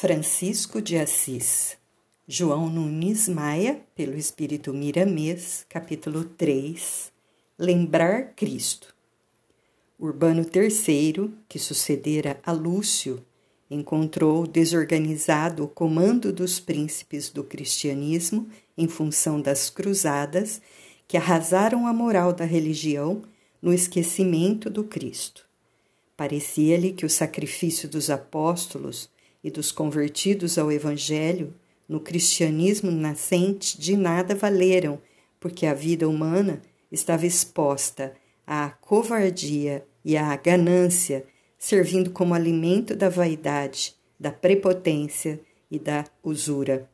[0.00, 1.76] Francisco de Assis,
[2.26, 7.12] João Nunes Maia, pelo Espírito Miramês, capítulo 3
[7.58, 8.94] Lembrar Cristo.
[9.98, 13.22] Urbano III, que sucedera a Lúcio,
[13.70, 18.48] encontrou desorganizado o comando dos príncipes do cristianismo
[18.78, 20.62] em função das cruzadas
[21.06, 23.20] que arrasaram a moral da religião
[23.60, 25.44] no esquecimento do Cristo.
[26.16, 29.10] Parecia-lhe que o sacrifício dos apóstolos
[29.42, 31.54] e dos convertidos ao Evangelho
[31.88, 35.00] no cristianismo nascente de nada valeram,
[35.40, 38.14] porque a vida humana estava exposta
[38.46, 41.24] à covardia e à ganância,
[41.58, 46.88] servindo como alimento da vaidade, da prepotência e da usura.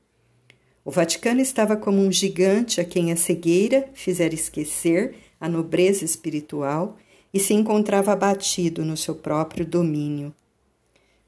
[0.85, 6.97] O Vaticano estava como um gigante a quem a cegueira fizera esquecer a nobreza espiritual
[7.35, 10.35] e se encontrava abatido no seu próprio domínio.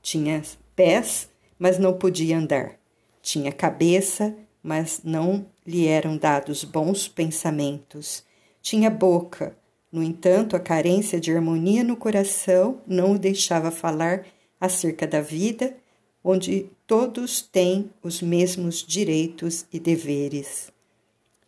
[0.01, 0.43] Tinha
[0.79, 1.29] pés,
[1.59, 2.79] mas não podia andar.
[3.21, 8.23] Tinha cabeça, mas não lhe eram dados bons pensamentos.
[8.63, 9.57] Tinha boca,
[9.91, 14.25] no entanto, a carência de harmonia no coração não o deixava falar
[14.61, 15.77] acerca da vida,
[16.23, 20.71] onde todos têm os mesmos direitos e deveres.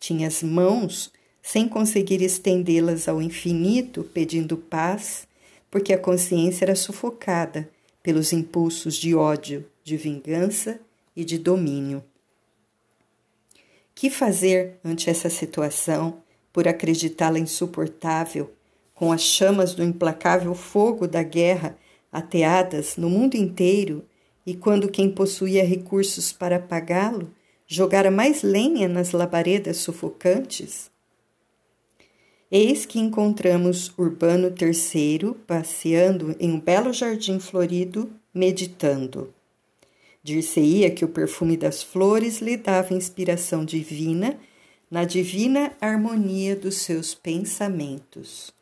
[0.01, 5.29] Tinha as mãos sem conseguir estendê-las ao infinito, pedindo paz,
[5.71, 7.71] porque a consciência era sufocada
[8.03, 10.81] pelos impulsos de ódio, de vingança
[11.15, 12.03] e de domínio.
[13.95, 16.23] Que fazer ante essa situação?
[16.53, 18.53] por acreditá-la insuportável,
[18.95, 21.77] com as chamas do implacável fogo da guerra
[22.13, 24.05] ateadas no mundo inteiro,
[24.45, 27.31] e quando quem possuía recursos para apagá-lo
[27.67, 30.90] jogara mais lenha nas labaredas sufocantes?
[32.53, 39.33] Eis que encontramos Urbano III passeando em um belo jardim florido, meditando.
[40.21, 44.37] Dir-se-ia que o perfume das flores lhe dava inspiração divina
[44.91, 48.53] na divina harmonia dos seus pensamentos.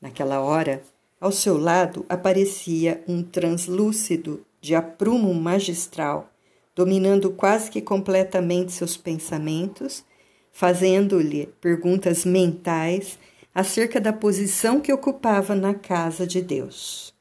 [0.00, 0.80] Naquela hora,
[1.20, 6.30] ao seu lado aparecia um translúcido de aprumo magistral,
[6.76, 10.04] dominando quase que completamente seus pensamentos,
[10.52, 13.18] fazendo-lhe perguntas mentais
[13.54, 17.14] acerca da posição que ocupava na casa de Deus.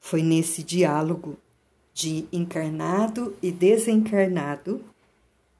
[0.00, 1.36] Foi nesse diálogo
[1.92, 4.84] de encarnado e desencarnado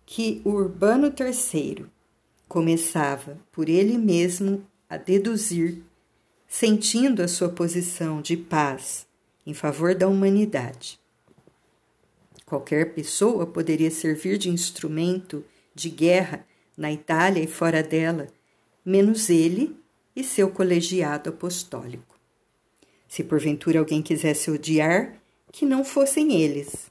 [0.05, 1.87] que Urbano III
[2.47, 5.83] começava por ele mesmo a deduzir,
[6.47, 9.07] sentindo a sua posição de paz
[9.45, 11.01] em favor da humanidade.
[12.45, 15.45] Qualquer pessoa poderia servir de instrumento
[15.77, 16.45] de guerra
[16.77, 18.29] na Itália e fora dela,
[18.85, 19.77] menos ele
[20.17, 22.19] e seu colegiado apostólico.
[23.07, 25.15] Se porventura alguém quisesse odiar,
[25.53, 26.91] que não fossem eles,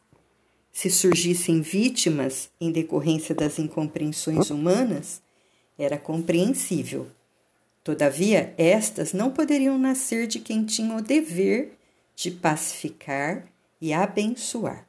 [0.72, 5.22] se surgissem vítimas em decorrência das incompreensões humanas,
[5.78, 7.08] era compreensível.
[7.84, 11.78] Todavia, estas não poderiam nascer de quem tinha o dever
[12.16, 13.46] de pacificar
[13.82, 14.85] e abençoar.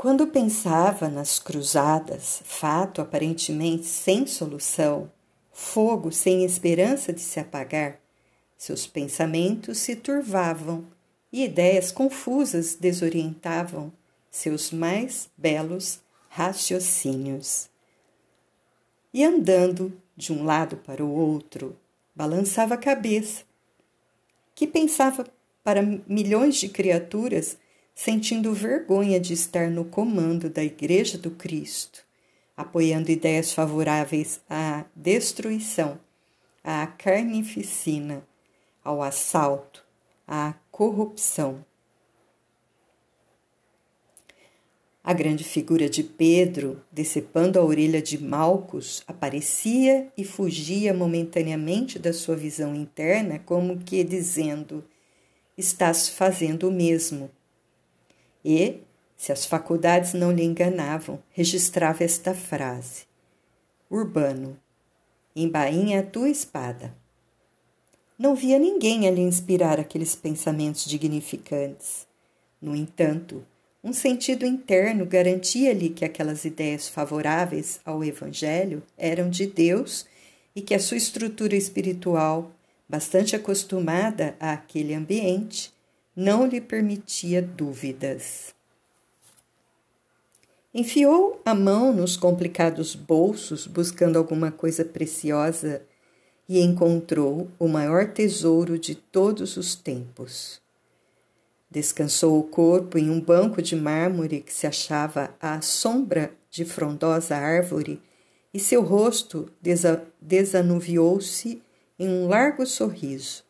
[0.00, 5.12] Quando pensava nas cruzadas, fato aparentemente sem solução,
[5.52, 8.00] fogo sem esperança de se apagar,
[8.56, 10.86] seus pensamentos se turvavam
[11.30, 13.92] e ideias confusas desorientavam
[14.30, 16.00] seus mais belos
[16.30, 17.68] raciocínios.
[19.12, 21.76] E andando de um lado para o outro,
[22.14, 23.42] balançava a cabeça,
[24.54, 25.26] que pensava
[25.62, 27.58] para milhões de criaturas
[28.02, 32.02] sentindo vergonha de estar no comando da Igreja do Cristo,
[32.56, 36.00] apoiando ideias favoráveis à destruição,
[36.64, 38.26] à carnificina,
[38.82, 39.84] ao assalto,
[40.26, 41.62] à corrupção.
[45.04, 52.14] A grande figura de Pedro, decepando a orelha de Malcos, aparecia e fugia momentaneamente da
[52.14, 54.82] sua visão interna, como que dizendo:
[55.54, 57.30] Estás fazendo o mesmo.
[58.44, 58.80] E,
[59.16, 63.04] se as faculdades não lhe enganavam, registrava esta frase:
[63.90, 64.56] Urbano,
[65.34, 66.94] embainha a tua espada.
[68.18, 72.06] Não via ninguém a lhe inspirar aqueles pensamentos dignificantes.
[72.60, 73.44] No entanto,
[73.82, 80.04] um sentido interno garantia-lhe que aquelas ideias favoráveis ao Evangelho eram de Deus
[80.54, 82.52] e que a sua estrutura espiritual,
[82.86, 85.72] bastante acostumada àquele ambiente,
[86.20, 88.54] não lhe permitia dúvidas.
[90.74, 95.80] Enfiou a mão nos complicados bolsos buscando alguma coisa preciosa
[96.46, 100.60] e encontrou o maior tesouro de todos os tempos.
[101.70, 107.34] Descansou o corpo em um banco de mármore que se achava à sombra de frondosa
[107.34, 107.98] árvore,
[108.52, 109.50] e seu rosto
[110.20, 111.62] desanuviou-se
[111.98, 113.48] em um largo sorriso.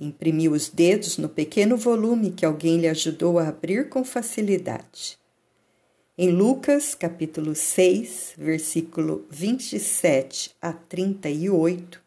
[0.00, 5.18] Imprimiu os dedos no pequeno volume que alguém lhe ajudou a abrir com facilidade.
[6.16, 12.00] Em Lucas, capítulo 6, versículo 27 a 38,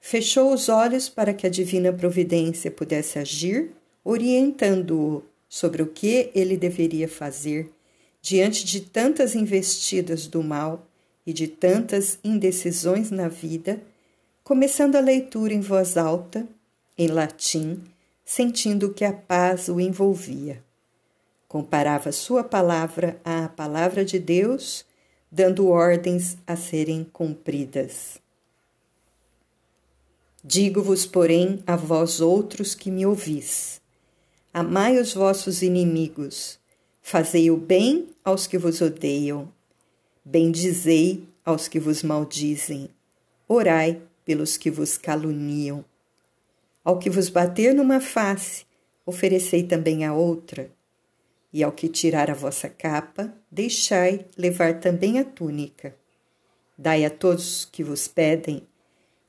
[0.00, 3.72] fechou os olhos para que a divina providência pudesse agir,
[4.04, 7.72] orientando-o sobre o que ele deveria fazer
[8.20, 10.86] diante de tantas investidas do mal
[11.26, 13.82] e de tantas indecisões na vida,
[14.42, 16.46] começando a leitura em voz alta,
[16.96, 17.82] em latim,
[18.24, 20.62] sentindo que a paz o envolvia.
[21.48, 24.84] Comparava sua palavra à palavra de Deus,
[25.30, 28.18] dando ordens a serem cumpridas.
[30.44, 33.80] Digo-vos, porém, a vós outros que me ouvis:
[34.52, 36.58] amai os vossos inimigos,
[37.02, 39.52] Fazei o bem aos que vos odeiam,
[40.24, 42.88] bendizei aos que vos maldizem,
[43.48, 45.84] orai pelos que vos caluniam.
[46.84, 48.64] Ao que vos bater numa face,
[49.04, 50.70] oferecei também a outra.
[51.52, 55.94] E ao que tirar a vossa capa, deixai levar também a túnica.
[56.76, 58.66] Dai a todos que vos pedem,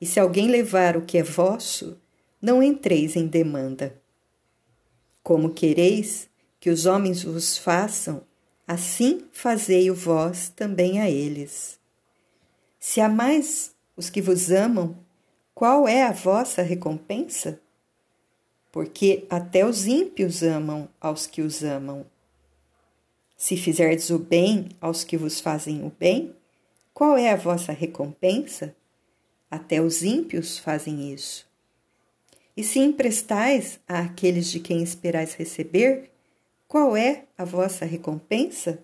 [0.00, 1.98] e se alguém levar o que é vosso,
[2.40, 3.98] não entreis em demanda.
[5.22, 6.28] Como quereis
[6.60, 8.22] que os homens vos façam,
[8.66, 11.78] assim fazei-o vós também a eles.
[12.78, 14.96] Se amais os que vos amam,
[15.54, 17.60] qual é a vossa recompensa?
[18.72, 22.04] Porque até os ímpios amam aos que os amam.
[23.36, 26.34] Se fizerdes o bem aos que vos fazem o bem,
[26.92, 28.74] qual é a vossa recompensa?
[29.50, 31.46] Até os ímpios fazem isso.
[32.56, 36.10] E se emprestais àqueles de quem esperais receber,
[36.66, 38.82] qual é a vossa recompensa?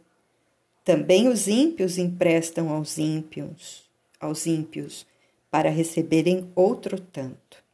[0.85, 3.90] Também os ímpios emprestam aos ímpios,
[4.21, 5.07] aos ímpios,
[5.51, 7.65] para receberem outro tanto.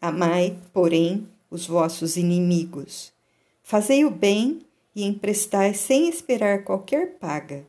[0.00, 3.12] Amai, porém, os vossos inimigos.
[3.62, 4.60] Fazei o bem
[4.94, 7.66] e emprestai sem esperar qualquer paga.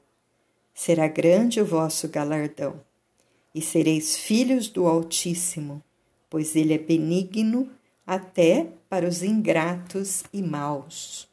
[0.74, 2.80] Será grande o vosso galardão,
[3.54, 5.84] e sereis filhos do Altíssimo,
[6.30, 7.70] pois ele é benigno
[8.08, 11.31] até para os ingratos e maus.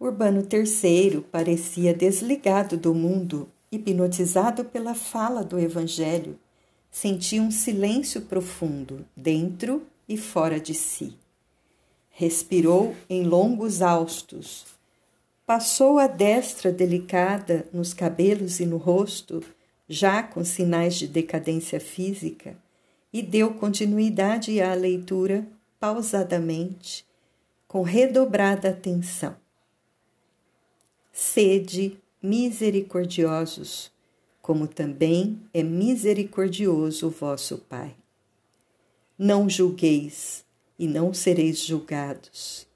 [0.00, 6.38] Urbano III parecia desligado do mundo, hipnotizado pela fala do Evangelho.
[6.90, 11.18] Sentia um silêncio profundo, dentro e fora de si.
[12.08, 14.64] Respirou em longos haustos.
[15.44, 19.42] Passou a destra delicada nos cabelos e no rosto,
[19.86, 22.56] já com sinais de decadência física,
[23.12, 25.46] e deu continuidade à leitura
[25.78, 27.04] pausadamente,
[27.68, 29.36] com redobrada atenção
[31.20, 33.92] sede misericordiosos,
[34.40, 37.94] como também é misericordioso o vosso Pai.
[39.18, 40.46] Não julgueis
[40.78, 42.66] e não sereis julgados.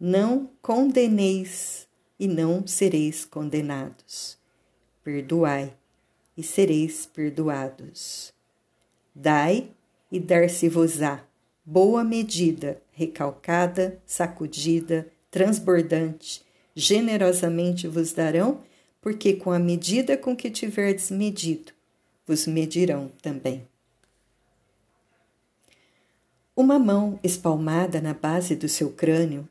[0.00, 1.86] Não condeneis
[2.18, 4.38] e não sereis condenados.
[5.04, 5.74] Perdoai
[6.34, 8.32] e sereis perdoados.
[9.14, 9.70] Dai
[10.10, 11.22] e dar-se-vos-á
[11.62, 16.42] boa medida, recalcada, sacudida, transbordante,
[16.74, 18.60] generosamente vos darão,
[19.00, 21.72] porque com a medida com que tiverdes medido,
[22.26, 23.66] vos medirão também.
[26.54, 29.48] Uma mão espalmada na base do seu crânio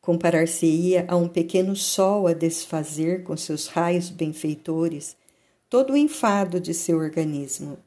[0.00, 5.14] comparar-se-ia a um pequeno sol a desfazer com seus raios benfeitores
[5.68, 7.78] todo o enfado de seu organismo.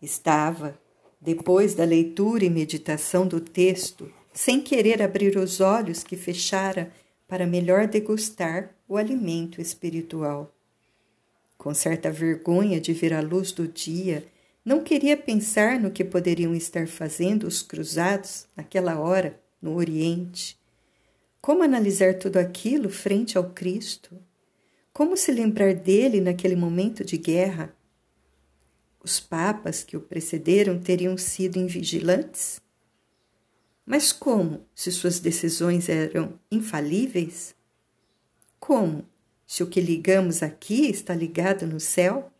[0.00, 0.78] Estava,
[1.20, 6.90] depois da leitura e meditação do texto, sem querer abrir os olhos que fechara
[7.26, 10.54] para melhor degustar o alimento espiritual.
[11.56, 14.24] Com certa vergonha de ver a luz do dia,
[14.64, 20.58] não queria pensar no que poderiam estar fazendo os cruzados naquela hora no Oriente.
[21.40, 24.18] Como analisar tudo aquilo frente ao Cristo?
[24.92, 27.74] Como se lembrar dele naquele momento de guerra?
[29.02, 32.63] Os papas que o precederam teriam sido invigilantes?
[33.86, 37.54] Mas como, se suas decisões eram infalíveis?
[38.58, 39.04] Como,
[39.46, 42.30] se o que ligamos aqui está ligado no céu?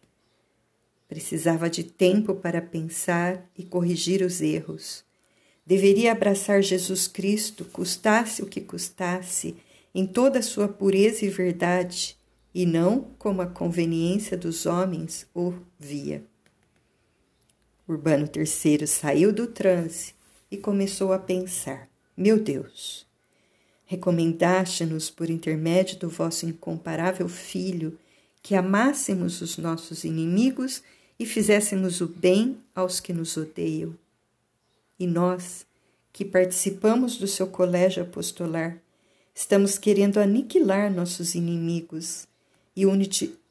[1.07, 5.05] Precisava de tempo para pensar e corrigir os erros.
[5.67, 9.55] Deveria abraçar Jesus Cristo, custasse o que custasse,
[9.95, 12.17] em toda a sua pureza e verdade,
[12.55, 16.25] e não como a conveniência dos homens o via.
[17.87, 20.15] Urbano III saiu do transe
[20.51, 23.07] e começou a pensar: Meu Deus,
[23.85, 27.99] recomendaste-nos por intermédio do vosso incomparável Filho
[28.43, 30.83] que amássemos os nossos inimigos
[31.19, 33.97] e fizéssemos o bem aos que nos odeiam.
[34.99, 35.67] E nós,
[36.13, 38.79] que participamos do seu colégio apostolar,
[39.35, 42.29] estamos querendo aniquilar nossos inimigos
[42.77, 42.85] e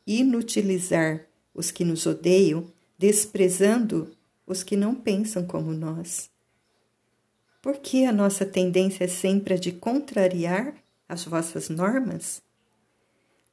[0.05, 6.29] inutilizar os que nos odeiam, desprezando os que não pensam como nós.
[7.63, 10.75] Por que a nossa tendência é sempre a de contrariar
[11.07, 12.41] as vossas normas?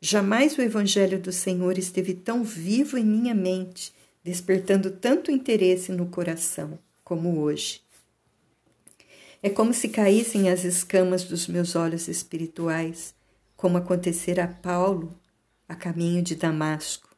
[0.01, 6.07] Jamais o Evangelho do Senhor esteve tão vivo em minha mente, despertando tanto interesse no
[6.07, 7.83] coração como hoje.
[9.41, 13.15] É como se caíssem as escamas dos meus olhos espirituais,
[13.57, 15.17] como acontecera a Paulo
[15.69, 17.15] a caminho de Damasco.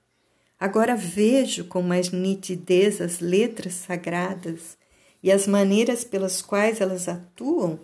[0.61, 4.77] Agora vejo com mais nitidez as letras sagradas
[5.23, 7.79] e as maneiras pelas quais elas atuam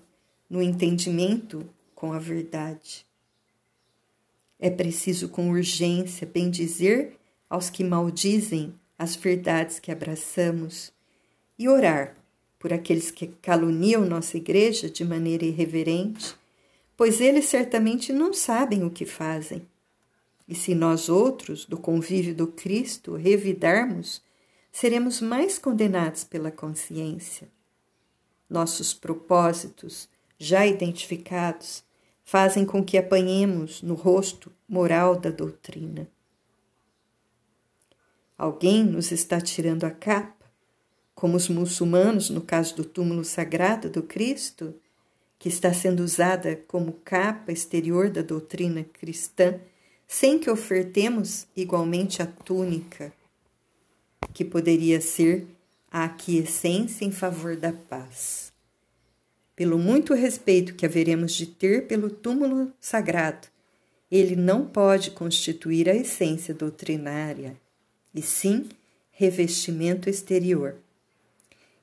[0.49, 3.07] no entendimento com a verdade.
[4.59, 7.13] É preciso com urgência bendizer
[7.49, 10.93] aos que maldizem as verdades que abraçamos
[11.59, 12.17] e orar
[12.59, 16.35] por aqueles que caluniam nossa igreja de maneira irreverente,
[16.97, 19.63] pois eles certamente não sabem o que fazem.
[20.49, 24.21] E se nós outros, do convívio do Cristo, revidarmos,
[24.81, 27.49] seremos mais condenados pela consciência.
[28.49, 30.09] Nossos propósitos,
[30.39, 31.83] já identificados,
[32.25, 36.07] fazem com que apanhemos no rosto moral da doutrina.
[38.39, 40.47] Alguém nos está tirando a capa,
[41.13, 44.73] como os muçulmanos no caso do túmulo sagrado do Cristo,
[45.41, 49.59] que está sendo usada como capa exterior da doutrina cristã
[50.07, 53.13] sem que ofertemos igualmente a túnica,
[54.33, 55.47] que poderia ser
[55.91, 58.53] a aquiescência em favor da paz.
[59.57, 63.49] Pelo muito respeito que haveremos de ter pelo túmulo sagrado,
[64.11, 67.57] ele não pode constituir a essência doutrinária,
[68.15, 68.69] e sim
[69.11, 70.77] revestimento exterior.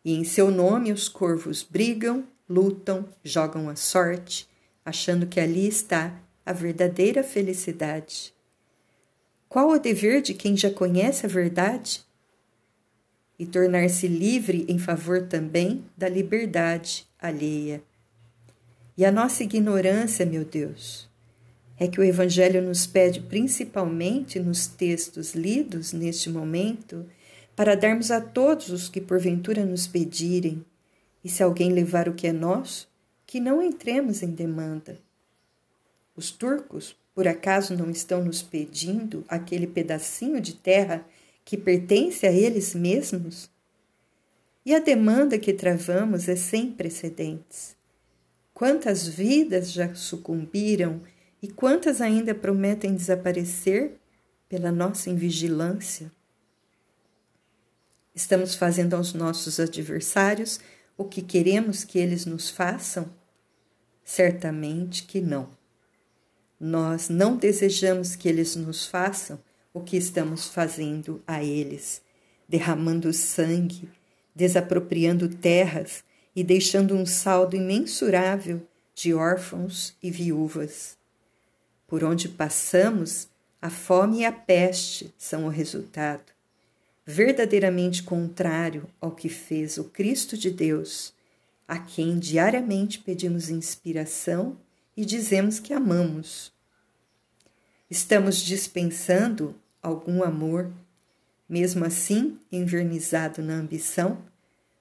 [0.04, 4.48] E em seu nome os corvos brigam, lutam, jogam a sorte,
[4.86, 8.34] achando que ali está a verdadeira felicidade.
[9.50, 12.05] Qual o dever de quem já conhece a verdade?
[13.38, 17.84] E tornar-se livre em favor também da liberdade alheia.
[18.98, 21.10] E a nossa ignorância, meu Deus,
[21.78, 27.06] é que o Evangelho nos pede, principalmente nos textos lidos neste momento,
[27.56, 30.66] para darmos a todos os que porventura nos pedirem,
[31.24, 32.88] e se alguém levar o que é nosso,
[33.26, 34.98] que não entremos em demanda.
[36.16, 41.06] Os turcos, por acaso, não estão nos pedindo aquele pedacinho de terra
[41.46, 43.50] que pertence a eles mesmos?
[44.66, 47.78] E a demanda que travamos é sem precedentes.
[48.52, 51.04] Quantas vidas já sucumbiram
[51.42, 54.00] e quantas ainda prometem desaparecer
[54.50, 56.12] pela nossa invigilância?
[58.16, 60.60] Estamos fazendo aos nossos adversários
[60.98, 63.14] o que queremos que eles nos façam?
[64.04, 65.50] Certamente que não.
[66.60, 69.38] Nós não desejamos que eles nos façam
[69.76, 72.02] o que estamos fazendo a eles,
[72.48, 73.90] derramando sangue,
[74.34, 76.02] desapropriando terras
[76.34, 78.66] e deixando um saldo imensurável
[78.96, 80.98] de órfãos e viúvas.
[81.86, 83.28] Por onde passamos,
[83.62, 86.32] a fome e a peste são o resultado,
[87.06, 91.14] verdadeiramente contrário ao que fez o Cristo de Deus,
[91.68, 94.58] a quem diariamente pedimos inspiração
[94.96, 96.54] e dizemos que amamos.
[97.90, 99.54] Estamos dispensando
[99.86, 100.72] algum amor,
[101.48, 104.18] mesmo assim envernizado na ambição,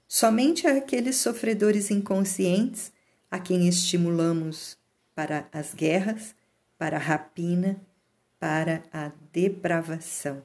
[0.07, 2.91] somente àqueles sofredores inconscientes
[3.29, 4.77] a quem estimulamos
[5.13, 6.33] para as guerras,
[6.77, 7.79] para a rapina,
[8.39, 10.43] para a depravação.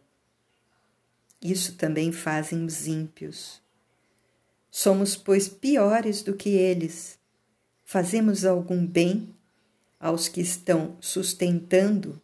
[1.41, 3.63] Isso também fazem os ímpios.
[4.71, 7.19] Somos, pois, piores do que eles.
[7.83, 9.35] Fazemos algum bem
[9.99, 12.21] aos que estão sustentando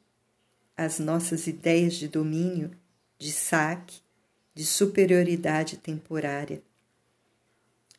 [0.77, 2.71] as nossas ideias de domínio,
[3.19, 4.01] de saque,
[4.55, 6.63] de superioridade temporária.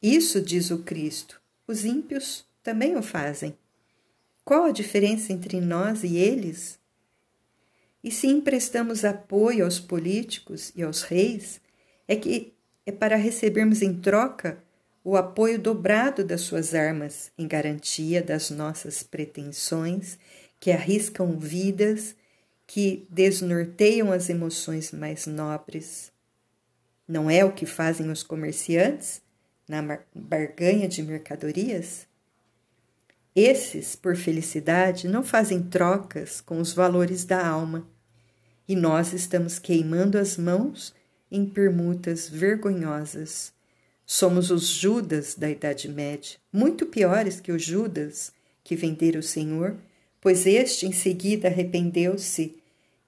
[0.02, 3.58] Isso, diz o Cristo, os ímpios também o fazem.
[4.44, 6.80] Qual a diferença entre nós e eles?
[8.04, 11.60] E se emprestamos apoio aos políticos e aos reis,
[12.08, 12.54] é que
[12.86, 14.64] é para recebermos em troca
[15.04, 20.20] o apoio dobrado das suas armas, em garantia das nossas pretensões,
[20.60, 22.16] que arriscam vidas,
[22.68, 26.12] que desnorteiam as emoções mais nobres.
[27.08, 29.22] Não é o que fazem os comerciantes
[29.68, 32.06] na barganha de mercadorias?
[33.34, 37.88] Esses, por felicidade, não fazem trocas com os valores da alma.
[38.68, 40.94] E nós estamos queimando as mãos
[41.32, 43.54] em permutas vergonhosas.
[44.06, 48.34] Somos os Judas da Idade Média, muito piores que os Judas
[48.64, 49.78] que venderam o Senhor,
[50.20, 52.57] pois este em seguida arrependeu-se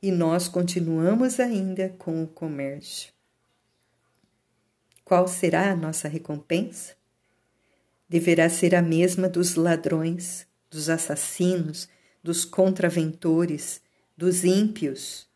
[0.02, 3.12] e nós continuamos ainda com o comércio.
[5.04, 6.96] Qual será a nossa recompensa?
[8.08, 11.90] Deverá ser a mesma dos ladrões, dos assassinos,
[12.24, 13.82] dos contraventores,
[14.16, 15.28] dos ímpios,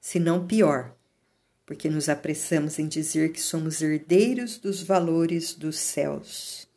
[0.00, 0.94] se não pior,
[1.64, 6.68] porque nos apressamos em dizer que somos herdeiros dos valores dos céus.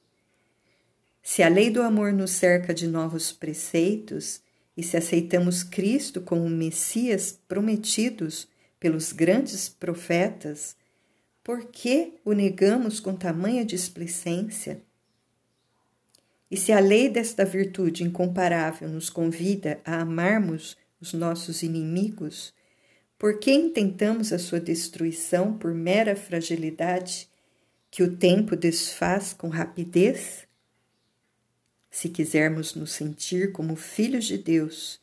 [1.22, 4.41] Se a lei do amor nos cerca de novos preceitos
[4.77, 8.48] e se aceitamos Cristo como Messias prometidos
[8.79, 10.77] pelos grandes profetas,
[11.43, 14.84] por que o negamos com tamanha displicência?
[16.50, 22.53] E se a lei desta virtude incomparável nos convida a amarmos os nossos inimigos,
[23.17, 27.27] por que intentamos a sua destruição por mera fragilidade
[27.89, 30.47] que o tempo desfaz com rapidez?
[31.98, 35.00] Se quisermos nos sentir como filhos de Deus,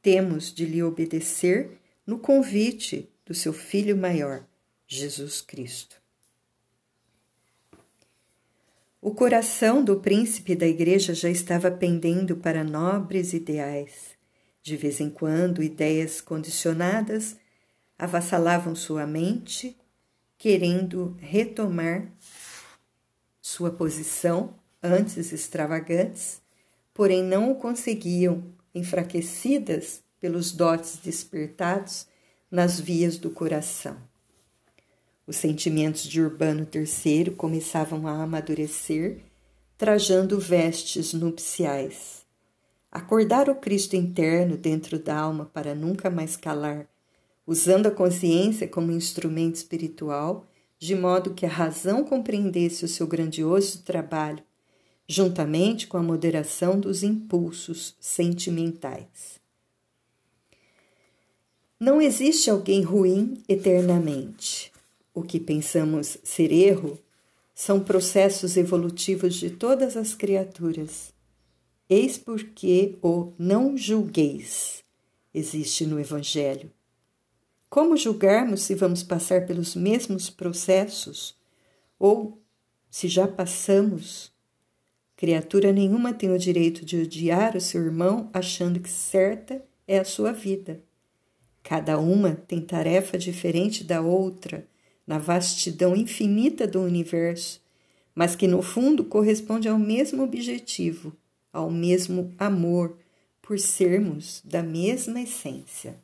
[0.00, 1.76] temos de lhe obedecer
[2.06, 4.46] no convite do seu Filho maior
[4.86, 6.00] Jesus Cristo.
[9.02, 14.16] O coração do príncipe da igreja já estava pendendo para nobres ideais.
[14.62, 17.36] De vez em quando, ideias condicionadas
[17.98, 19.76] avassalavam sua mente,
[20.38, 22.08] querendo retomar
[23.42, 26.40] sua posição antes extravagantes,
[26.92, 32.06] porém não o conseguiam, enfraquecidas pelos dotes despertados
[32.50, 33.96] nas vias do coração.
[35.26, 39.18] Os sentimentos de Urbano III começavam a amadurecer,
[39.76, 42.24] trajando vestes nupciais.
[42.90, 46.86] Acordar o Cristo interno dentro da alma para nunca mais calar,
[47.46, 50.46] usando a consciência como instrumento espiritual,
[50.78, 54.42] de modo que a razão compreendesse o seu grandioso trabalho,
[55.08, 59.40] juntamente com a moderação dos impulsos sentimentais.
[61.78, 64.72] Não existe alguém ruim eternamente.
[65.14, 66.98] O que pensamos ser erro
[67.54, 71.12] são processos evolutivos de todas as criaturas.
[71.88, 74.82] Eis porque o não julgueis
[75.32, 76.72] existe no Evangelho.
[77.68, 81.36] Como julgarmos se vamos passar pelos mesmos processos
[81.98, 82.40] ou
[82.90, 84.32] se já passamos?
[85.16, 90.04] Criatura nenhuma tem o direito de odiar o seu irmão achando que certa é a
[90.04, 90.82] sua vida.
[91.62, 94.66] Cada uma tem tarefa diferente da outra
[95.06, 97.62] na vastidão infinita do universo,
[98.14, 101.16] mas que no fundo corresponde ao mesmo objetivo,
[101.50, 102.98] ao mesmo amor,
[103.40, 105.96] por sermos da mesma essência.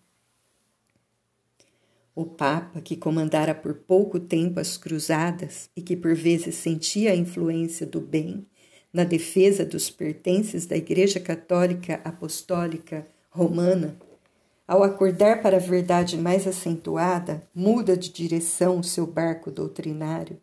[2.15, 7.17] O Papa, que comandara por pouco tempo as cruzadas e que por vezes sentia a
[7.17, 8.47] influência do bem
[8.93, 13.97] na defesa dos pertences da Igreja Católica Apostólica Romana,
[14.69, 20.39] ao acordar para a verdade mais acentuada, muda de direção o seu barco doutrinário,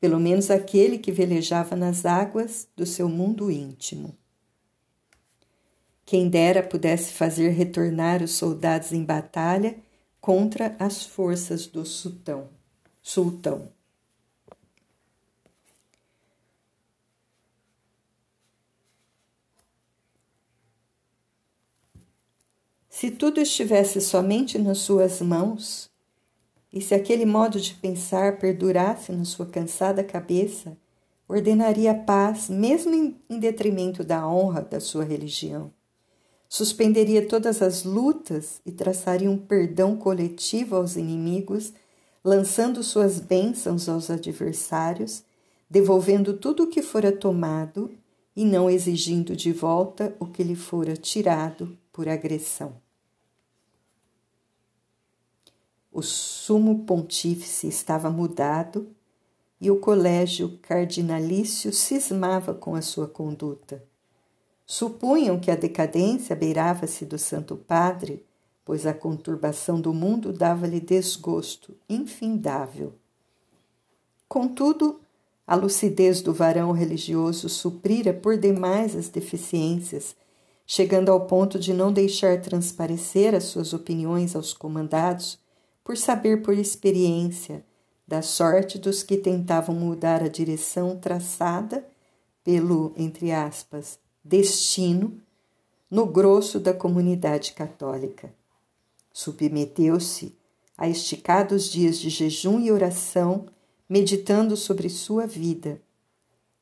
[0.00, 4.14] pelo menos aquele que velejava nas águas do seu mundo íntimo.
[6.04, 9.76] Quem dera pudesse fazer retornar os soldados em batalha
[10.20, 12.48] contra as forças do sultão.
[13.02, 13.77] sultão.
[23.00, 25.88] Se tudo estivesse somente nas suas mãos,
[26.72, 30.76] e se aquele modo de pensar perdurasse na sua cansada cabeça,
[31.28, 35.70] ordenaria paz, mesmo em detrimento da honra da sua religião.
[36.48, 41.72] Suspenderia todas as lutas e traçaria um perdão coletivo aos inimigos,
[42.24, 45.22] lançando suas bênçãos aos adversários,
[45.70, 47.92] devolvendo tudo o que fora tomado
[48.34, 52.87] e não exigindo de volta o que lhe fora tirado por agressão.
[55.98, 58.86] O sumo pontífice estava mudado
[59.60, 63.82] e o colégio cardinalício cismava com a sua conduta.
[64.64, 68.24] Supunham que a decadência beirava-se do Santo Padre,
[68.64, 72.92] pois a conturbação do mundo dava-lhe desgosto infindável.
[74.28, 75.00] Contudo,
[75.44, 80.14] a lucidez do varão religioso suprira por demais as deficiências,
[80.64, 85.40] chegando ao ponto de não deixar transparecer as suas opiniões aos comandados
[85.88, 87.64] por saber por experiência
[88.06, 91.82] da sorte dos que tentavam mudar a direção traçada
[92.44, 95.18] pelo, entre aspas, destino
[95.90, 98.30] no grosso da comunidade católica.
[99.10, 100.36] Submeteu-se
[100.76, 103.46] a esticados dias de jejum e oração,
[103.88, 105.80] meditando sobre sua vida.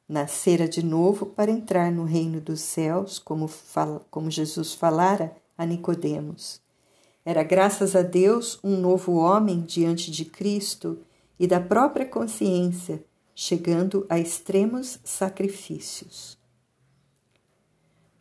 [0.09, 5.67] Nascera de novo para entrar no reino dos céus, como, fala, como Jesus falara a
[5.67, 6.65] Nicodemos.
[7.27, 11.01] Era graças a Deus um novo homem diante de Cristo
[11.37, 16.39] e da própria consciência, chegando a extremos sacrifícios.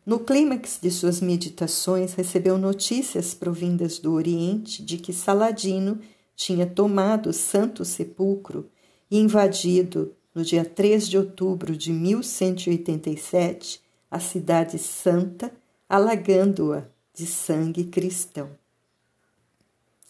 [0.04, 6.00] No clímax de suas meditações, recebeu notícias provindas do Oriente de que Saladino
[6.34, 8.68] tinha tomado o Santo Sepulcro
[9.08, 15.52] e invadido, no dia 3 de outubro de 1187, a Cidade Santa,
[15.88, 16.82] alagando-a
[17.14, 18.50] de sangue cristão.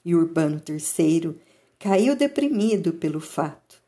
[0.07, 1.37] E Urbano III
[1.81, 3.83] caiu deprimido pelo fato.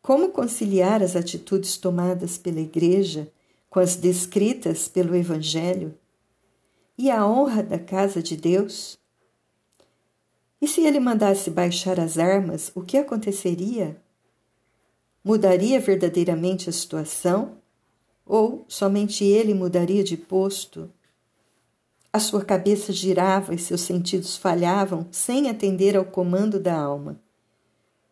[0.00, 3.28] Como conciliar as atitudes tomadas pela Igreja
[3.68, 5.92] com as descritas pelo Evangelho
[6.96, 8.96] e a honra da casa de Deus?
[10.62, 14.00] E se ele mandasse baixar as armas, o que aconteceria?
[15.24, 17.58] Mudaria verdadeiramente a situação?
[18.24, 20.88] Ou somente ele mudaria de posto
[22.18, 27.16] a sua cabeça girava e seus sentidos falhavam sem atender ao comando da alma.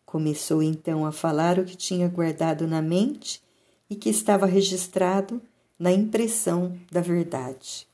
[0.05, 3.43] Começou então a falar o que tinha guardado na mente
[3.89, 5.41] e que estava registrado
[5.77, 7.85] na impressão da verdade.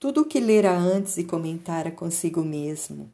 [0.00, 3.08] Tudo o que lera antes e comentara consigo mesmo,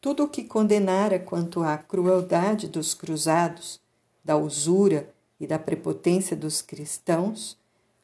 [0.00, 3.80] tudo o que condenara quanto à crueldade dos cruzados,
[4.24, 7.58] da usura e da prepotência dos cristãos,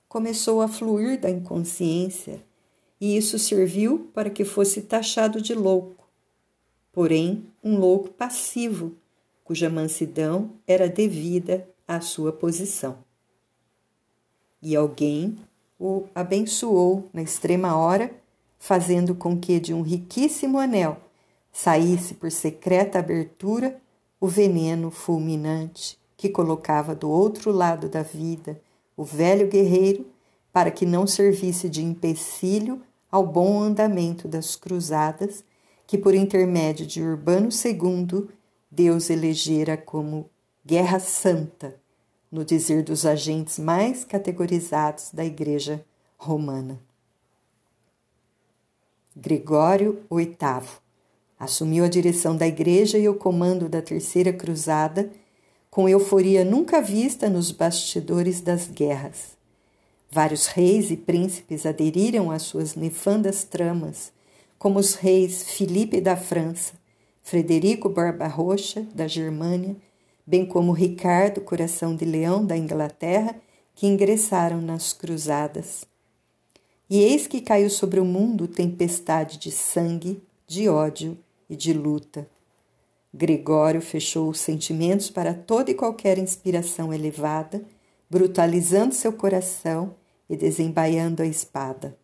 [0.09, 2.43] começou a fluir da inconsciência
[3.01, 6.09] e isso serviu para que fosse taxado de louco,
[6.93, 8.95] porém um louco passivo,
[9.45, 12.99] cuja mansidão era devida à sua posição.
[14.63, 15.37] E alguém
[15.79, 18.11] o abençoou na extrema hora,
[18.59, 20.99] fazendo com que de um riquíssimo anel
[21.53, 23.81] saísse por secreta abertura
[24.19, 28.61] o veneno fulminante que colocava do outro lado da vida
[28.97, 30.07] o velho guerreiro
[30.57, 32.81] para que não servisse de empecilho
[33.13, 35.45] ao bom andamento das cruzadas,
[35.87, 38.27] que por intermédio de Urbano II
[38.71, 40.31] Deus elegera como
[40.65, 41.79] Guerra Santa,
[42.33, 45.85] no dizer dos agentes mais categorizados da Igreja
[46.17, 46.81] Romana.
[49.15, 50.27] Gregório VIII
[51.39, 55.11] assumiu a direção da Igreja e o comando da Terceira Cruzada
[55.71, 59.36] com euforia nunca vista nos bastidores das guerras.
[60.17, 64.11] Vários reis e príncipes aderiram às suas nefandas tramas,
[64.59, 66.73] como os reis Filipe da França,
[67.23, 69.77] Frederico Barbarroxa da Germânia,
[70.27, 73.37] bem como Ricardo Coração de Leão da Inglaterra,
[73.75, 75.85] que ingressaram nas cruzadas.
[76.89, 82.27] E eis que caiu sobre o mundo tempestade de sangue, de ódio e de luta.
[83.13, 87.63] Gregório fechou os sentimentos para toda e qualquer inspiração elevada
[88.09, 89.95] brutalizando seu coração
[90.29, 91.97] e desembaiando a espada.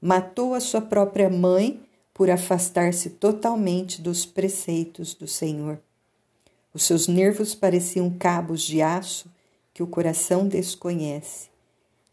[0.00, 1.80] Matou a sua própria mãe
[2.12, 5.80] por afastar-se totalmente dos preceitos do Senhor.
[6.74, 9.30] Os seus nervos pareciam cabos de aço
[9.72, 11.48] que o coração desconhece.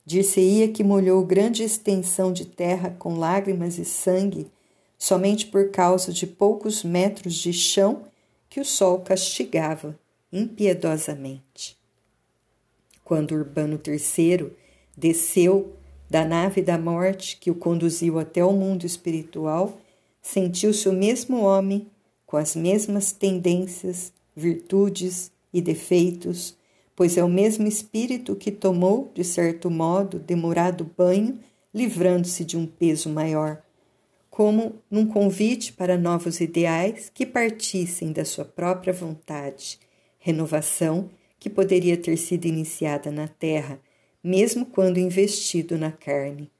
[0.05, 4.47] Dir-se-ia que molhou grande extensão de terra com lágrimas e sangue
[4.97, 8.03] somente por causa de poucos metros de chão
[8.49, 9.97] que o sol castigava
[10.31, 11.79] impiedosamente
[13.09, 14.51] quando Urbano III
[14.99, 15.73] desceu
[16.09, 19.79] da nave da morte que o conduziu até o mundo espiritual,
[20.21, 21.87] sentiu-se o mesmo homem,
[22.25, 26.55] com as mesmas tendências, virtudes e defeitos,
[26.95, 31.39] pois é o mesmo espírito que tomou, de certo modo, demorado banho,
[31.73, 33.61] livrando-se de um peso maior,
[34.29, 39.79] como num convite para novos ideais que partissem da sua própria vontade,
[40.17, 41.09] renovação
[41.39, 43.79] que poderia ter sido iniciada na terra,
[44.23, 46.51] mesmo quando investido na carne.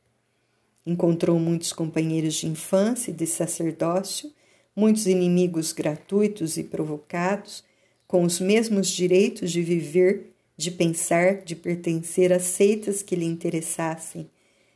[0.85, 4.31] Encontrou muitos companheiros de infância e de sacerdócio,
[4.75, 7.63] muitos inimigos gratuitos e provocados,
[8.07, 14.29] com os mesmos direitos de viver, de pensar, de pertencer a seitas que lhe interessassem,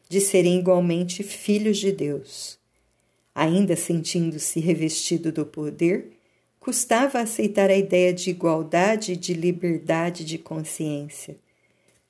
[0.08, 2.60] de serem igualmente filhos de Deus.
[3.34, 6.12] Ainda sentindo-se revestido do poder,
[6.60, 11.36] custava aceitar a ideia de igualdade e de liberdade de consciência.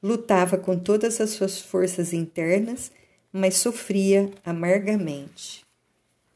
[0.04, 2.92] Lutava com todas as suas forças internas,
[3.32, 5.63] mas sofria amargamente.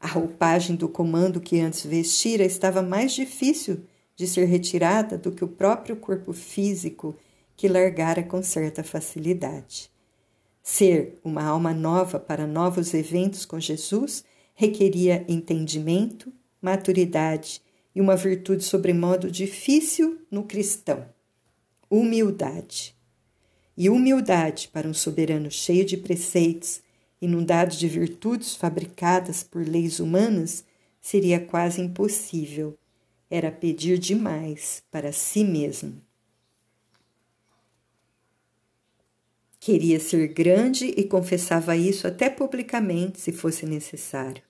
[0.00, 3.84] A roupagem do comando que antes vestira estava mais difícil
[4.16, 7.14] de ser retirada do que o próprio corpo físico
[7.56, 9.90] que largara com certa facilidade.
[10.62, 17.60] Ser uma alma nova para novos eventos com Jesus requeria entendimento, maturidade
[17.94, 21.06] e uma virtude sobremodo difícil no cristão:
[21.90, 22.97] humildade.
[23.80, 26.80] E humildade para um soberano cheio de preceitos,
[27.22, 30.64] inundado de virtudes fabricadas por leis humanas,
[31.00, 32.76] seria quase impossível.
[33.30, 36.02] Era pedir demais para si mesmo.
[39.60, 44.42] Queria ser grande e confessava isso até publicamente, se fosse necessário.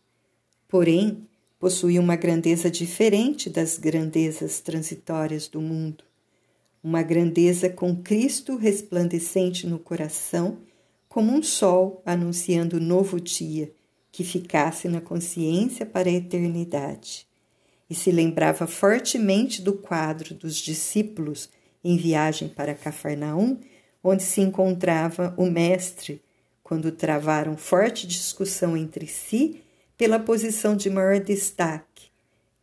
[0.66, 6.07] Porém, possuía uma grandeza diferente das grandezas transitórias do mundo.
[6.82, 10.58] Uma grandeza com Cristo resplandecente no coração,
[11.08, 13.72] como um sol anunciando o novo dia,
[14.12, 17.26] que ficasse na consciência para a eternidade.
[17.90, 21.48] E se lembrava fortemente do quadro dos discípulos
[21.82, 23.58] em viagem para Cafarnaum,
[24.02, 26.22] onde se encontrava o Mestre,
[26.62, 29.62] quando travaram forte discussão entre si
[29.96, 32.10] pela posição de maior destaque,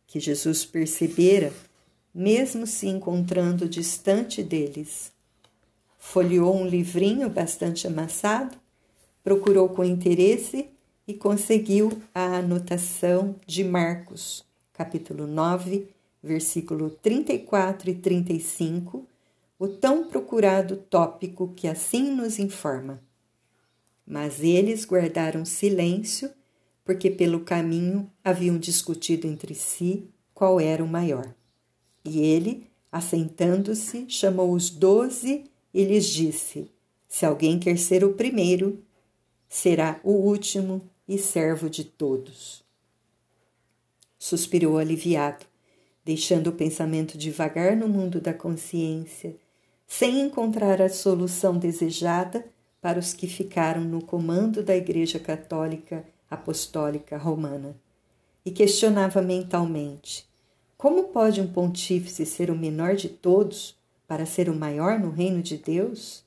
[0.06, 1.52] que Jesus percebera,
[2.16, 5.12] mesmo se encontrando distante deles.
[5.98, 8.56] Folheou um livrinho bastante amassado,
[9.22, 10.70] procurou com interesse
[11.06, 15.88] e conseguiu a anotação de Marcos, capítulo 9,
[16.22, 19.06] versículo 34 e 35,
[19.58, 22.98] o tão procurado tópico que assim nos informa.
[24.06, 26.30] Mas eles guardaram silêncio,
[26.82, 31.34] porque pelo caminho haviam discutido entre si qual era o maior.
[32.06, 36.70] E ele, assentando-se, chamou os doze e lhes disse:
[37.08, 38.82] Se alguém quer ser o primeiro,
[39.48, 42.64] será o último e servo de todos.
[44.18, 45.44] Suspirou aliviado,
[46.04, 49.36] deixando o pensamento devagar no mundo da consciência,
[49.86, 52.46] sem encontrar a solução desejada
[52.80, 57.76] para os que ficaram no comando da Igreja Católica Apostólica Romana.
[58.44, 60.26] E questionava mentalmente:
[60.76, 65.42] como pode um pontífice ser o menor de todos para ser o maior no reino
[65.42, 66.26] de Deus?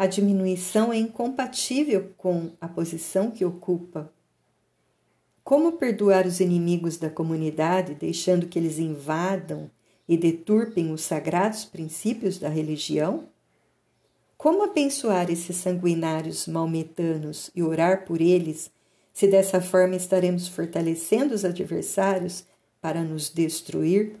[0.00, 4.10] a diminuição é incompatível com a posição que ocupa.
[5.44, 9.70] Como perdoar os inimigos da comunidade, deixando que eles invadam
[10.08, 13.28] e deturpem os sagrados princípios da religião?
[14.38, 18.70] Como abençoar esses sanguinários maometanos e orar por eles,
[19.12, 22.46] se dessa forma estaremos fortalecendo os adversários
[22.80, 24.16] para nos destruir?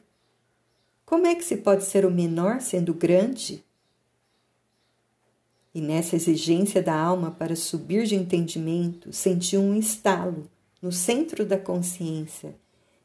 [1.06, 3.64] Como é que se pode ser o menor sendo grande?
[5.74, 10.48] E nessa exigência da alma para subir de entendimento, sentiu um estalo
[10.82, 12.54] no centro da consciência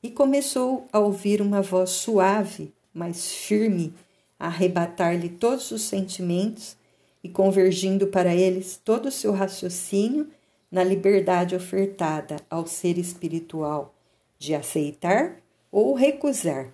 [0.02, 3.94] e começou a ouvir uma voz suave, mas firme,
[4.40, 6.76] a arrebatar-lhe todos os sentimentos
[7.24, 10.28] e convergindo para eles todo o seu raciocínio
[10.72, 13.96] na liberdade ofertada ao ser espiritual
[14.38, 15.38] de aceitar
[15.76, 16.74] ou recusar.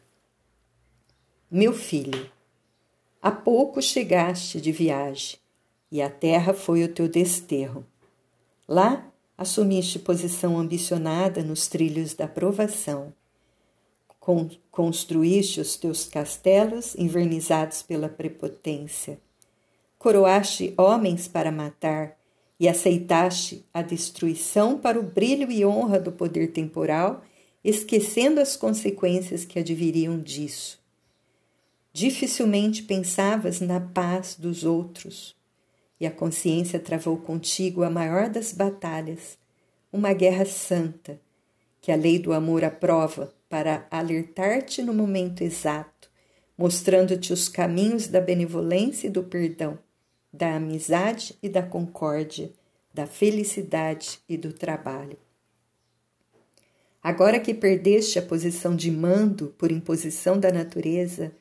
[1.50, 2.30] Meu filho,
[3.20, 5.40] há pouco chegaste de viagem
[5.92, 7.84] e a terra foi o teu desterro.
[8.68, 13.12] Lá assumiste posição ambicionada nos trilhos da provação.
[14.20, 19.20] Con construíste os teus castelos envernizados pela prepotência.
[19.98, 22.16] Coroaste homens para matar
[22.60, 27.24] e aceitaste a destruição para o brilho e honra do poder temporal,
[27.64, 30.80] esquecendo as consequências que adviriam disso.
[31.94, 35.36] Dificilmente pensavas na paz dos outros
[36.00, 39.38] e a consciência travou contigo a maior das batalhas,
[39.94, 41.20] uma guerra santa,
[41.80, 46.10] que a lei do amor aprova para alertar-te no momento exato,
[46.58, 49.78] mostrando-te os caminhos da benevolência e do perdão,
[50.34, 52.52] da amizade e da concórdia,
[52.94, 55.18] da felicidade e do trabalho.
[57.04, 61.32] Agora que perdeste a posição de mando por imposição da natureza,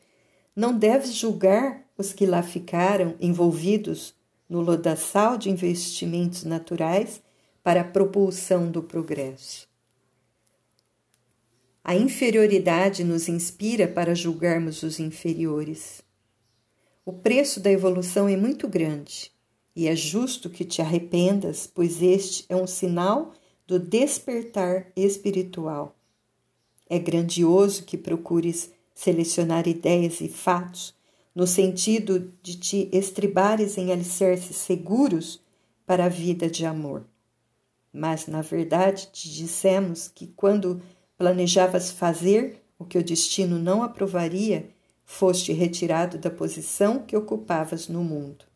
[0.57, 4.15] não deves julgar os que lá ficaram envolvidos
[4.49, 7.23] no lodaçal de investimentos naturais
[7.63, 9.69] para a propulsão do progresso.
[11.85, 16.03] A inferioridade nos inspira para julgarmos os inferiores.
[17.05, 19.31] O preço da evolução é muito grande
[19.75, 23.33] e é justo que te arrependas, pois este é um sinal
[23.71, 25.95] do despertar espiritual.
[26.89, 30.93] É grandioso que procures selecionar ideias e fatos
[31.33, 35.41] no sentido de te estribares em alicerces seguros
[35.87, 37.05] para a vida de amor.
[37.93, 40.83] Mas, na verdade, te dissemos que quando
[41.17, 44.69] planejavas fazer o que o destino não aprovaria,
[45.05, 48.50] foste retirado da posição que ocupavas no mundo.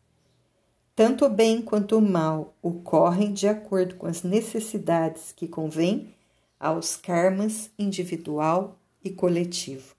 [0.95, 6.15] Tanto o bem quanto o mal ocorrem de acordo com as necessidades que convêm
[6.57, 9.93] aos karmas individual e coletivo.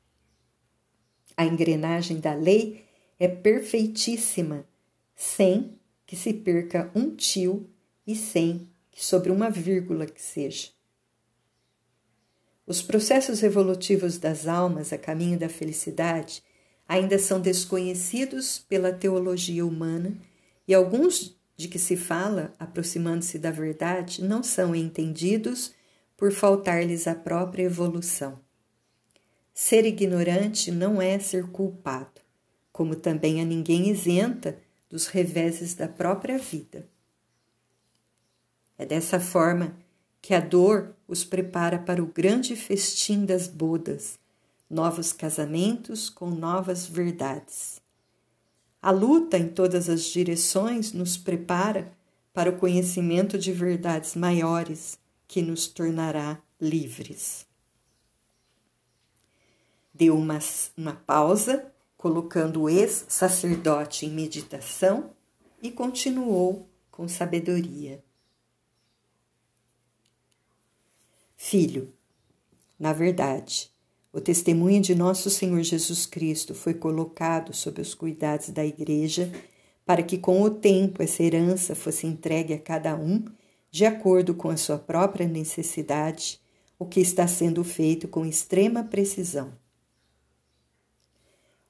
[1.37, 2.83] A engrenagem da lei
[3.21, 4.65] é perfeitíssima,
[5.15, 7.69] sem que se perca um tio
[8.07, 10.71] e sem que sobre uma vírgula que seja.
[12.67, 16.43] Os processos evolutivos das almas a caminho da felicidade
[16.89, 20.17] ainda são desconhecidos pela teologia humana
[20.67, 25.73] e alguns de que se fala, aproximando-se da verdade, não são entendidos
[26.17, 28.39] por faltar-lhes a própria evolução.
[29.55, 32.21] Ser ignorante não é ser culpado,
[32.73, 36.87] como também a ninguém isenta dos reveses da própria vida.
[38.77, 39.75] É dessa forma
[40.21, 44.19] que a dor os prepara para o grande festim das bodas,
[44.69, 47.81] novos casamentos com novas verdades.
[48.87, 51.93] A luta em todas as direções nos prepara
[52.33, 54.97] para o conhecimento de verdades maiores
[55.27, 57.45] que nos tornará livres.
[59.93, 60.39] Deu uma,
[60.77, 65.11] uma pausa, colocando o ex-sacerdote em meditação
[65.61, 68.05] e continuou com sabedoria.
[71.37, 71.93] Filho,
[72.79, 73.69] na verdade,
[74.17, 79.31] o testemunho de nosso Senhor Jesus Cristo foi colocado sob os cuidados da Igreja
[79.85, 83.23] para que, com o tempo, essa herança fosse entregue a cada um
[83.71, 86.41] de acordo com a sua própria necessidade,
[86.79, 89.53] o que está sendo feito com extrema precisão.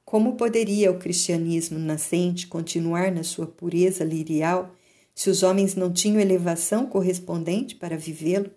[0.04, 4.70] Como poderia o cristianismo nascente continuar na sua pureza lirial
[5.12, 8.52] se os homens não tinham elevação correspondente para vivê-lo?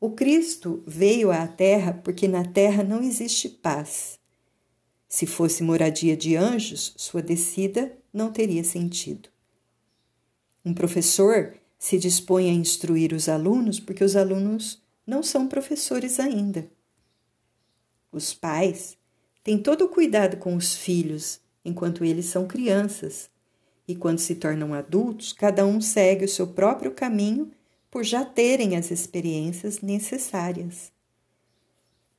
[0.00, 4.18] O Cristo veio à Terra porque na Terra não existe paz.
[5.06, 9.28] Se fosse moradia de anjos, sua descida não teria sentido.
[10.64, 16.70] Um professor se dispõe a instruir os alunos porque os alunos não são professores ainda.
[18.10, 18.96] Os pais
[19.44, 23.28] tem todo o cuidado com os filhos enquanto eles são crianças,
[23.86, 27.50] e quando se tornam adultos, cada um segue o seu próprio caminho
[27.90, 30.92] por já terem as experiências necessárias.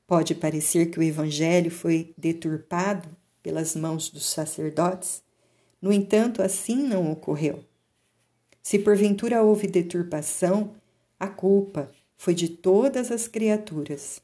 [0.06, 3.10] Pode parecer que o Evangelho foi deturpado
[3.42, 5.24] pelas mãos dos sacerdotes,
[5.82, 7.64] no entanto, assim não ocorreu.
[8.62, 10.76] Se porventura houve deturpação,
[11.20, 14.22] a culpa foi de todas as criaturas.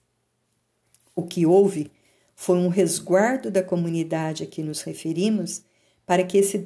[1.15, 1.91] O que houve
[2.35, 5.63] foi um resguardo da comunidade a que nos referimos
[6.05, 6.59] para que esse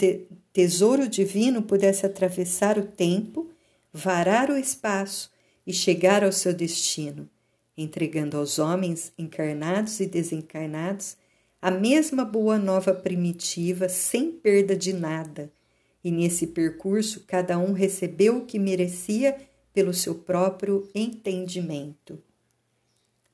[0.52, 3.50] tesouro divino pudesse atravessar o tempo,
[3.94, 5.32] varar o espaço
[5.66, 7.30] e chegar ao seu destino,
[7.78, 11.18] entregando aos homens encarnados e desencarnados
[11.62, 15.52] a mesma boa nova primitiva sem perda de nada.
[16.04, 19.38] E nesse percurso, cada um recebeu o que merecia
[19.72, 22.22] pelo seu próprio entendimento.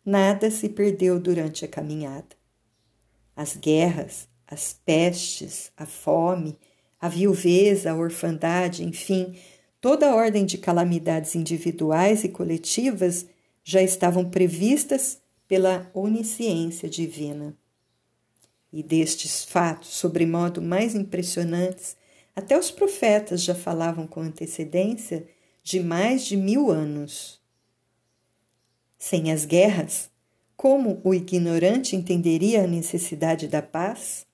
[0.05, 2.35] Nada se perdeu durante a caminhada.
[3.35, 6.57] As guerras, as pestes, a fome,
[6.99, 9.35] a viuveza, a orfandade, enfim,
[9.87, 13.25] toda ordem de calamidades individuais e coletivas
[13.63, 17.57] já estavam previstas pela onisciência divina.
[18.69, 21.95] E destes fatos, sobremodo mais impressionantes,
[22.35, 25.25] até os profetas já falavam com antecedência
[25.63, 27.39] de mais de mil anos.
[28.97, 30.09] Sem as guerras,
[30.57, 34.27] como o ignorante entenderia a necessidade da paz?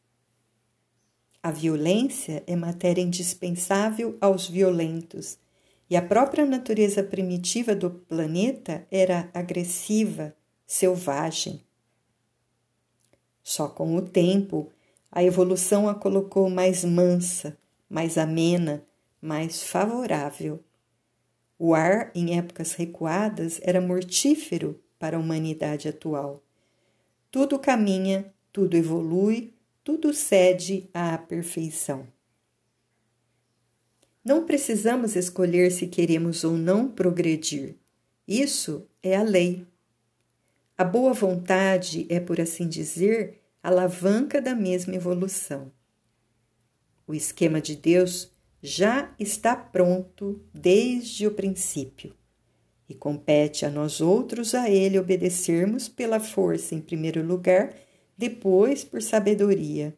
[1.43, 5.42] A violência é matéria indispensável aos violentos,
[5.93, 11.61] e a própria natureza primitiva do planeta era agressiva, selvagem.
[13.43, 14.71] Só com o tempo,
[15.11, 17.55] a evolução a colocou mais mansa,
[17.87, 18.83] mais amena,
[19.21, 20.63] mais favorável.
[21.59, 26.41] O ar, em épocas recuadas, era mortífero para a humanidade atual.
[27.29, 29.53] Tudo caminha, tudo evolui,
[29.83, 32.07] tudo cede à perfeição.
[34.23, 37.75] Não precisamos escolher se queremos ou não progredir.
[38.27, 39.67] Isso é a lei.
[40.77, 45.71] A boa vontade é, por assim dizer, a alavanca da mesma evolução.
[47.05, 52.15] O esquema de Deus já está pronto desde o princípio
[52.87, 57.73] e compete a nós outros a ele obedecermos pela força em primeiro lugar,
[58.17, 59.97] depois por sabedoria.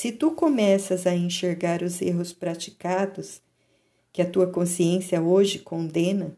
[0.00, 3.42] Se tu começas a enxergar os erros praticados
[4.12, 6.36] que a tua consciência hoje condena,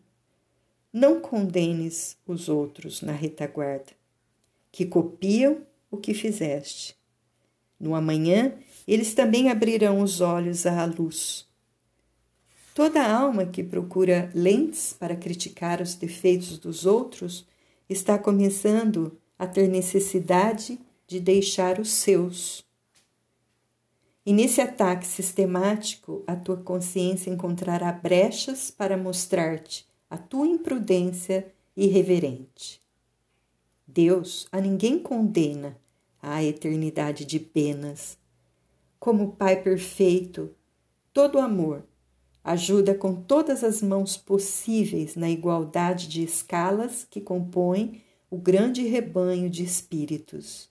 [0.90, 3.92] não condenes os outros na retaguarda,
[4.72, 5.58] que copiam
[5.90, 6.96] o que fizeste.
[7.78, 8.54] No amanhã,
[8.88, 11.46] eles também abrirão os olhos à luz.
[12.74, 17.46] Toda alma que procura lentes para criticar os defeitos dos outros
[17.90, 22.69] está começando a ter necessidade de deixar os seus.
[24.24, 32.82] E nesse ataque sistemático, a tua consciência encontrará brechas para mostrar-te a tua imprudência irreverente.
[33.86, 35.76] Deus a ninguém condena
[36.22, 38.18] à eternidade de penas.
[38.98, 40.54] Como Pai perfeito,
[41.12, 41.84] todo amor,
[42.44, 49.50] ajuda com todas as mãos possíveis na igualdade de escalas que compõem o grande rebanho
[49.50, 50.69] de espíritos.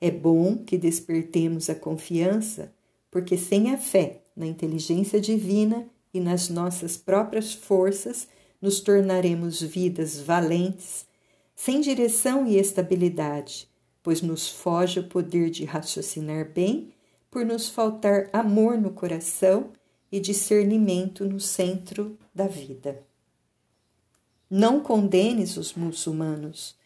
[0.00, 2.72] É bom que despertemos a confiança,
[3.10, 8.28] porque sem a fé na inteligência divina e nas nossas próprias forças
[8.60, 11.06] nos tornaremos vidas valentes,
[11.54, 13.68] sem direção e estabilidade,
[14.02, 16.92] pois nos foge o poder de raciocinar bem,
[17.30, 19.70] por nos faltar amor no coração
[20.10, 23.02] e discernimento no centro da vida.
[24.48, 26.76] Não condenes os muçulmanos.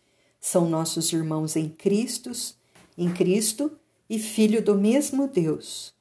[0.40, 2.32] São nossos irmãos em Cristo,
[3.01, 3.72] em Cristo
[4.11, 5.94] e filho do mesmo Deus.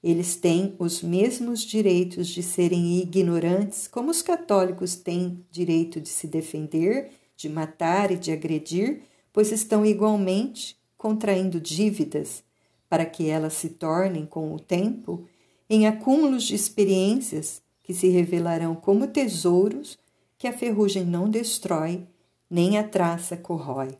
[0.00, 6.28] Eles têm os mesmos direitos de serem ignorantes, como os católicos têm direito de se
[6.28, 12.44] defender, de matar e de agredir, pois estão igualmente contraindo dívidas
[12.88, 15.26] para que elas se tornem, com o tempo,
[15.68, 19.98] em acúmulos de experiências que se revelarão como tesouros
[20.38, 22.06] que a ferrugem não destrói,
[22.48, 23.98] nem a traça corrói.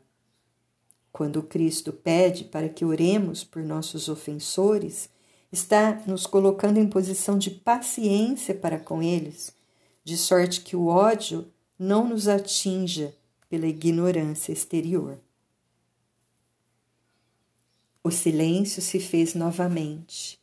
[1.17, 5.09] Quando Cristo pede para que oremos por nossos ofensores,
[5.51, 9.51] está nos colocando em posição de paciência para com eles,
[10.03, 13.15] de sorte que o ódio não nos atinja
[13.49, 15.17] pela ignorância exterior.
[18.03, 20.39] O silêncio se fez novamente.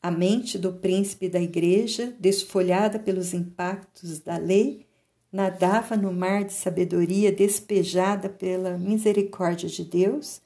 [0.00, 4.86] A mente do príncipe da igreja, desfolhada pelos impactos da lei,
[5.32, 10.42] nadava no mar de sabedoria despejada pela misericórdia de Deus,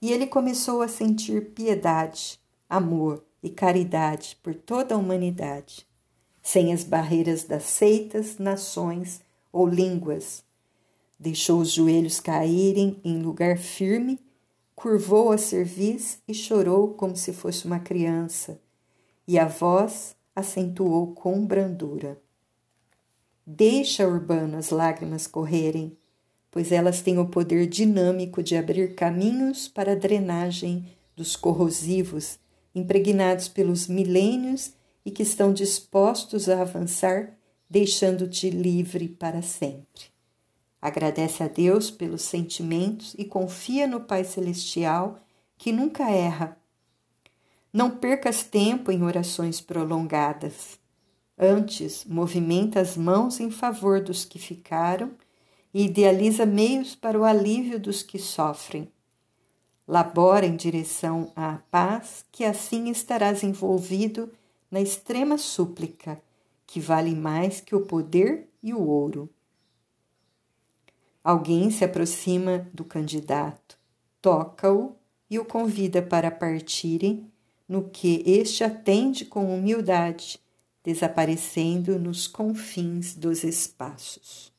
[0.00, 5.86] e ele começou a sentir piedade, amor e caridade por toda a humanidade,
[6.42, 10.44] sem as barreiras das seitas, nações ou línguas.
[11.18, 14.20] Deixou os joelhos caírem em lugar firme,
[14.74, 18.60] curvou a cerviz e chorou como se fosse uma criança,
[19.26, 22.20] e a voz acentuou com brandura.
[23.46, 25.96] Deixa, Urbano, as lágrimas correrem,
[26.50, 32.38] pois elas têm o poder dinâmico de abrir caminhos para a drenagem dos corrosivos
[32.76, 37.32] impregnados pelos milênios e que estão dispostos a avançar,
[37.70, 40.04] deixando-te livre para sempre.
[40.80, 45.18] Agradece a Deus pelos sentimentos e confia no Pai Celestial
[45.56, 46.58] que nunca erra.
[47.72, 50.78] Não percas tempo em orações prolongadas.
[51.38, 55.10] Antes, movimenta as mãos em favor dos que ficaram
[55.72, 58.90] e idealiza meios para o alívio dos que sofrem.
[59.86, 64.32] Labora em direção à paz, que assim estarás envolvido
[64.70, 66.20] na extrema súplica,
[66.66, 69.28] que vale mais que o poder e o ouro.
[71.22, 73.78] Alguém se aproxima do candidato,
[74.22, 74.96] toca-o
[75.28, 77.30] e o convida para partirem,
[77.68, 80.40] no que este atende com humildade
[80.86, 84.55] desaparecendo nos confins dos espaços.